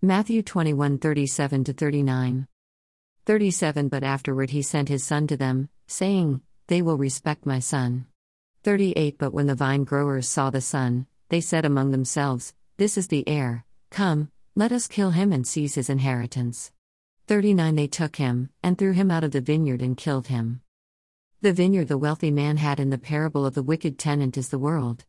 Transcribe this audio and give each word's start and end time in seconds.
Matthew 0.00 0.42
21 0.42 0.98
37 0.98 1.64
39. 1.64 2.46
37 3.26 3.88
But 3.88 4.04
afterward 4.04 4.50
he 4.50 4.62
sent 4.62 4.88
his 4.88 5.02
son 5.02 5.26
to 5.26 5.36
them, 5.36 5.70
saying, 5.88 6.40
They 6.68 6.82
will 6.82 6.96
respect 6.96 7.44
my 7.44 7.58
son. 7.58 8.06
38 8.62 9.18
But 9.18 9.34
when 9.34 9.48
the 9.48 9.56
vine 9.56 9.82
growers 9.82 10.28
saw 10.28 10.50
the 10.50 10.60
son, 10.60 11.08
they 11.30 11.40
said 11.40 11.64
among 11.64 11.90
themselves, 11.90 12.54
This 12.76 12.96
is 12.96 13.08
the 13.08 13.26
heir, 13.26 13.64
come, 13.90 14.30
let 14.54 14.70
us 14.70 14.86
kill 14.86 15.10
him 15.10 15.32
and 15.32 15.44
seize 15.44 15.74
his 15.74 15.90
inheritance. 15.90 16.70
39 17.26 17.74
They 17.74 17.88
took 17.88 18.14
him, 18.14 18.50
and 18.62 18.78
threw 18.78 18.92
him 18.92 19.10
out 19.10 19.24
of 19.24 19.32
the 19.32 19.40
vineyard 19.40 19.82
and 19.82 19.96
killed 19.96 20.28
him. 20.28 20.60
The 21.40 21.52
vineyard 21.52 21.88
the 21.88 21.98
wealthy 21.98 22.30
man 22.30 22.58
had 22.58 22.78
in 22.78 22.90
the 22.90 22.98
parable 22.98 23.44
of 23.44 23.54
the 23.54 23.64
wicked 23.64 23.98
tenant 23.98 24.38
is 24.38 24.50
the 24.50 24.60
world. 24.60 25.06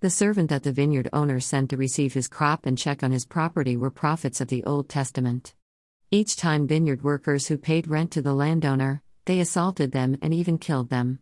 The 0.00 0.08
servant 0.08 0.48
that 0.48 0.62
the 0.62 0.72
vineyard 0.72 1.10
owner 1.12 1.40
sent 1.40 1.68
to 1.70 1.76
receive 1.76 2.14
his 2.14 2.26
crop 2.26 2.64
and 2.64 2.78
check 2.78 3.02
on 3.02 3.12
his 3.12 3.26
property 3.26 3.76
were 3.76 3.90
prophets 3.90 4.40
of 4.40 4.48
the 4.48 4.64
Old 4.64 4.88
Testament. 4.88 5.52
Each 6.10 6.36
time 6.36 6.66
vineyard 6.66 7.04
workers 7.04 7.48
who 7.48 7.58
paid 7.58 7.86
rent 7.86 8.10
to 8.12 8.22
the 8.22 8.32
landowner, 8.32 9.02
they 9.26 9.40
assaulted 9.40 9.92
them 9.92 10.16
and 10.22 10.32
even 10.32 10.56
killed 10.56 10.88
them. 10.88 11.18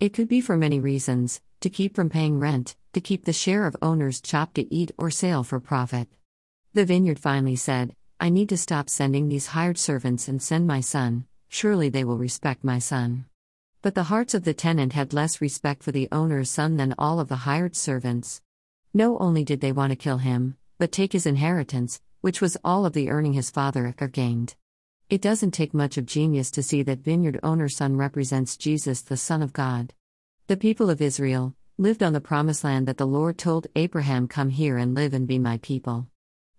It 0.00 0.12
could 0.12 0.26
be 0.26 0.40
for 0.40 0.56
many 0.56 0.80
reasons 0.80 1.40
to 1.60 1.70
keep 1.70 1.94
from 1.94 2.10
paying 2.10 2.40
rent, 2.40 2.74
to 2.94 3.00
keep 3.00 3.26
the 3.26 3.32
share 3.32 3.64
of 3.64 3.76
owners 3.80 4.20
chopped 4.20 4.56
to 4.56 4.74
eat 4.74 4.90
or 4.98 5.08
sale 5.08 5.44
for 5.44 5.60
profit. 5.60 6.08
The 6.74 6.84
vineyard 6.84 7.20
finally 7.20 7.54
said, 7.54 7.94
I 8.18 8.30
need 8.30 8.48
to 8.48 8.56
stop 8.56 8.90
sending 8.90 9.28
these 9.28 9.46
hired 9.46 9.78
servants 9.78 10.26
and 10.26 10.42
send 10.42 10.66
my 10.66 10.80
son, 10.80 11.26
surely 11.48 11.90
they 11.90 12.02
will 12.02 12.18
respect 12.18 12.64
my 12.64 12.80
son. 12.80 13.26
But 13.86 13.94
the 13.94 14.10
hearts 14.10 14.34
of 14.34 14.42
the 14.42 14.52
tenant 14.52 14.94
had 14.94 15.12
less 15.12 15.40
respect 15.40 15.84
for 15.84 15.92
the 15.92 16.08
owner's 16.10 16.50
son 16.50 16.76
than 16.76 16.92
all 16.98 17.20
of 17.20 17.28
the 17.28 17.46
hired 17.46 17.76
servants. 17.76 18.42
No 18.92 19.16
only 19.18 19.44
did 19.44 19.60
they 19.60 19.70
want 19.70 19.92
to 19.92 19.94
kill 19.96 20.18
him, 20.18 20.56
but 20.76 20.90
take 20.90 21.12
his 21.12 21.24
inheritance, 21.24 22.00
which 22.20 22.40
was 22.40 22.56
all 22.64 22.84
of 22.84 22.94
the 22.94 23.08
earning 23.08 23.34
his 23.34 23.48
father 23.48 23.94
gained. 24.10 24.56
It 25.08 25.22
doesn't 25.22 25.52
take 25.52 25.72
much 25.72 25.96
of 25.96 26.04
genius 26.04 26.50
to 26.50 26.64
see 26.64 26.82
that 26.82 27.04
vineyard 27.04 27.38
owner's 27.44 27.76
son 27.76 27.96
represents 27.96 28.56
Jesus, 28.56 29.02
the 29.02 29.16
Son 29.16 29.40
of 29.40 29.52
God. 29.52 29.94
The 30.48 30.56
people 30.56 30.90
of 30.90 31.00
Israel 31.00 31.54
lived 31.78 32.02
on 32.02 32.12
the 32.12 32.20
promised 32.20 32.64
land 32.64 32.88
that 32.88 32.96
the 32.96 33.06
Lord 33.06 33.38
told 33.38 33.68
Abraham, 33.76 34.26
Come 34.26 34.50
here 34.50 34.78
and 34.78 34.96
live 34.96 35.14
and 35.14 35.28
be 35.28 35.38
my 35.38 35.58
people. 35.58 36.08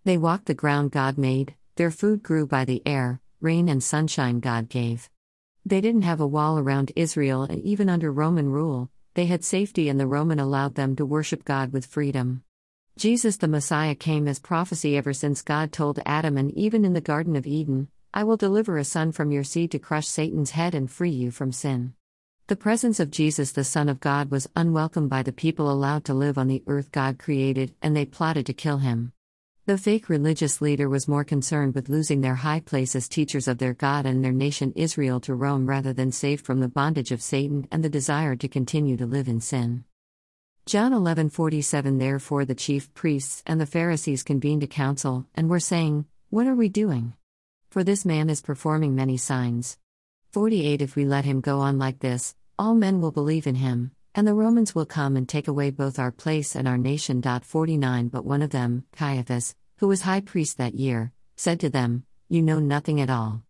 They 0.06 0.18
walked 0.18 0.46
the 0.46 0.54
ground 0.54 0.92
God 0.92 1.18
made, 1.18 1.56
their 1.76 1.92
food 1.92 2.24
grew 2.24 2.48
by 2.48 2.64
the 2.64 2.82
air, 2.86 3.20
rain 3.42 3.68
and 3.68 3.84
sunshine 3.84 4.40
God 4.40 4.70
gave. 4.70 5.10
They 5.68 5.82
didn't 5.82 6.04
have 6.04 6.22
a 6.22 6.26
wall 6.26 6.58
around 6.58 6.94
Israel, 6.96 7.44
and 7.44 7.62
even 7.62 7.90
under 7.90 8.10
Roman 8.10 8.50
rule, 8.50 8.90
they 9.16 9.26
had 9.26 9.44
safety, 9.44 9.90
and 9.90 10.00
the 10.00 10.08
Roman 10.08 10.40
allowed 10.40 10.76
them 10.76 10.96
to 10.96 11.06
worship 11.06 11.44
God 11.44 11.74
with 11.74 11.86
freedom. 11.86 12.44
Jesus 12.98 13.36
the 13.36 13.50
Messiah 13.50 13.94
came 13.94 14.30
as 14.30 14.40
prophecy 14.40 14.96
ever 14.96 15.12
since 15.12 15.42
God 15.42 15.74
told 15.74 16.00
Adam, 16.06 16.38
and 16.38 16.52
even 16.52 16.86
in 16.86 16.94
the 16.94 17.02
Garden 17.02 17.36
of 17.36 17.46
Eden, 17.46 17.90
I 18.14 18.24
will 18.24 18.38
deliver 18.38 18.78
a 18.78 18.86
son 18.86 19.12
from 19.12 19.30
your 19.30 19.44
seed 19.44 19.72
to 19.72 19.80
crush 19.80 20.08
Satan's 20.08 20.52
head 20.52 20.74
and 20.74 20.90
free 20.90 21.12
you 21.12 21.32
from 21.32 21.52
sin. 21.52 21.96
The 22.48 22.56
presence 22.56 23.02
of 23.02 23.12
Jesus, 23.12 23.52
the 23.52 23.66
Son 23.66 23.90
of 23.90 24.00
God, 24.00 24.32
was 24.32 24.48
unwelcome 24.56 25.10
by 25.10 25.22
the 25.22 25.34
people 25.34 25.70
allowed 25.70 26.06
to 26.06 26.14
live 26.14 26.38
on 26.38 26.48
the 26.48 26.64
earth 26.68 26.94
God 26.94 27.20
created, 27.20 27.76
and 27.82 27.94
they 27.94 28.06
plotted 28.06 28.46
to 28.46 28.54
kill 28.54 28.78
him. 28.78 29.12
The 29.68 29.78
fake 29.78 30.08
religious 30.08 30.62
leader 30.62 30.88
was 30.88 31.10
more 31.10 31.26
concerned 31.26 31.76
with 31.76 31.90
losing 31.90 32.22
their 32.22 32.36
high 32.36 32.62
place 32.62 32.96
as 32.96 33.10
teachers 33.10 33.50
of 33.50 33.58
their 33.58 33.74
God 33.74 34.06
and 34.06 34.24
their 34.24 34.32
nation 34.32 34.72
Israel 34.78 35.20
to 35.20 35.36
Rome 35.36 35.66
rather 35.66 35.92
than 35.92 36.14
saved 36.14 36.46
from 36.46 36.62
the 36.62 36.70
bondage 36.70 37.12
of 37.12 37.22
Satan 37.22 37.68
and 37.70 37.84
the 37.84 37.90
desire 37.90 38.38
to 38.38 38.48
continue 38.48 38.96
to 38.96 39.06
live 39.06 39.28
in 39.28 39.42
sin. 39.42 39.84
John 40.66 40.94
11:47 40.94 42.00
Therefore 42.00 42.46
the 42.46 42.56
chief 42.56 42.94
priests 42.94 43.44
and 43.46 43.60
the 43.60 43.66
Pharisees 43.66 44.24
convened 44.24 44.64
a 44.64 44.68
council 44.68 45.26
and 45.36 45.50
were 45.50 45.60
saying, 45.60 46.06
What 46.30 46.48
are 46.48 46.56
we 46.56 46.70
doing? 46.70 47.16
For 47.70 47.84
this 47.84 48.06
man 48.06 48.30
is 48.30 48.42
performing 48.42 48.96
many 48.96 49.18
signs. 49.18 49.78
48 50.32 50.82
If 50.82 50.96
we 50.96 51.04
let 51.04 51.26
him 51.26 51.42
go 51.42 51.60
on 51.60 51.78
like 51.78 52.00
this, 52.00 52.36
all 52.58 52.74
men 52.74 53.02
will 53.02 53.12
believe 53.12 53.46
in 53.46 53.56
him, 53.56 53.92
and 54.18 54.26
the 54.26 54.34
Romans 54.34 54.74
will 54.74 54.88
come 54.88 55.16
and 55.16 55.30
take 55.30 55.48
away 55.48 55.70
both 55.70 56.00
our 56.00 56.12
place 56.12 56.56
and 56.56 56.68
our 56.68 56.78
nation. 56.78 57.22
49 57.22 58.08
But 58.08 58.26
one 58.26 58.42
of 58.42 58.50
them, 58.50 58.84
Caiaphas, 58.92 59.54
who 59.78 59.88
was 59.88 60.02
high 60.02 60.22
priest 60.22 60.58
that 60.58 60.74
year, 60.74 61.12
said 61.36 61.60
to 61.60 61.70
them, 61.70 62.04
You 62.30 62.42
know 62.42 62.60
nothing 62.60 63.00
at 63.00 63.10
all. 63.10 63.44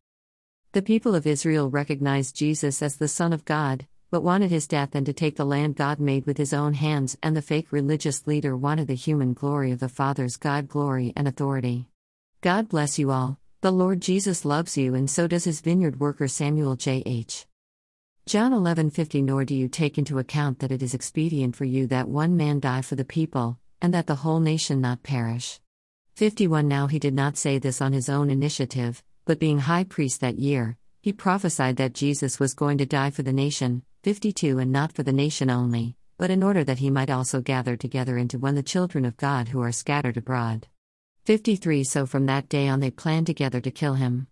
The 0.74 0.82
people 0.82 1.16
of 1.16 1.26
Israel 1.26 1.70
recognized 1.70 2.36
Jesus 2.36 2.82
as 2.82 2.98
the 2.98 3.08
Son 3.08 3.32
of 3.32 3.46
God, 3.46 3.88
but 4.12 4.24
wanted 4.24 4.52
his 4.52 4.68
death 4.68 4.94
and 4.94 5.06
to 5.06 5.14
take 5.14 5.38
the 5.38 5.46
land 5.46 5.76
God 5.76 6.00
made 6.00 6.26
with 6.26 6.38
his 6.38 6.54
own 6.54 6.74
hands, 6.74 7.18
and 7.24 7.36
the 7.36 7.42
fake 7.42 7.72
religious 7.72 8.28
leader 8.28 8.56
wanted 8.58 8.88
the 8.88 8.94
human 8.94 9.34
glory 9.34 9.72
of 9.72 9.80
the 9.80 9.90
Father's 9.90 10.38
God 10.38 10.68
glory 10.68 11.14
and 11.16 11.28
authority. 11.28 11.88
God 12.42 12.68
bless 12.68 13.00
you 13.00 13.12
all. 13.12 13.40
The 13.62 13.72
Lord 13.72 14.02
Jesus 14.02 14.46
loves 14.46 14.78
you, 14.78 14.96
and 14.96 15.10
so 15.10 15.28
does 15.28 15.46
his 15.46 15.62
vineyard 15.62 16.00
worker 16.00 16.28
Samuel 16.28 16.76
J. 16.76 17.04
H. 17.06 17.48
John 18.26 18.52
11:50 18.52 19.24
Nor 19.24 19.46
do 19.46 19.56
you 19.56 19.70
take 19.70 19.98
into 19.98 20.20
account 20.20 20.60
that 20.60 20.72
it 20.74 20.84
is 20.84 20.94
expedient 20.94 21.56
for 21.56 21.64
you 21.64 21.88
that 21.88 22.10
one 22.10 22.36
man 22.36 22.60
die 22.60 22.82
for 22.82 22.96
the 22.96 23.06
people, 23.06 23.58
and 23.82 23.94
that 23.94 24.08
the 24.08 24.16
whole 24.16 24.42
nation 24.42 24.82
not 24.82 25.04
perish. 25.04 25.62
51 26.18 26.68
Now 26.68 26.88
he 26.88 26.98
did 26.98 27.14
not 27.14 27.38
say 27.38 27.60
this 27.60 27.80
on 27.80 27.94
his 27.94 28.10
own 28.10 28.32
initiative, 28.32 29.04
but 29.26 29.38
being 29.38 29.60
high 29.60 29.84
priest 29.84 30.20
that 30.22 30.40
year, 30.40 30.76
he 31.00 31.14
prophesied 31.14 31.78
that 31.78 31.94
Jesus 31.94 32.40
was 32.40 32.56
going 32.56 32.80
to 32.80 32.88
die 32.88 33.12
for 33.12 33.22
the 33.22 33.32
nation, 33.32 33.84
52 34.02 34.58
and 34.58 34.72
not 34.72 34.92
for 34.94 35.04
the 35.04 35.14
nation 35.14 35.52
only, 35.52 35.96
but 36.18 36.32
in 36.32 36.42
order 36.42 36.64
that 36.64 36.80
he 36.80 36.90
might 36.90 37.12
also 37.12 37.40
gather 37.40 37.78
together 37.78 38.18
into 38.18 38.40
one 38.40 38.56
the 38.56 38.64
children 38.64 39.06
of 39.06 39.16
God 39.16 39.50
who 39.50 39.62
are 39.62 39.72
scattered 39.72 40.18
abroad. 40.18 40.66
53 41.26 41.84
So 41.84 42.08
from 42.08 42.26
that 42.26 42.50
day 42.50 42.68
on 42.68 42.80
they 42.80 42.90
planned 42.90 43.28
together 43.28 43.62
to 43.62 43.70
kill 43.70 43.94
him. 43.94 44.26